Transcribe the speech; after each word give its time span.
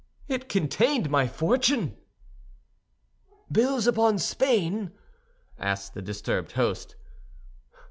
"It 0.27 0.49
contained 0.49 1.11
my 1.11 1.27
fortune!" 1.27 1.95
"Bills 3.51 3.85
upon 3.85 4.17
Spain?" 4.17 4.93
asked 5.59 5.93
the 5.93 6.01
disturbed 6.01 6.53
host. 6.53 6.95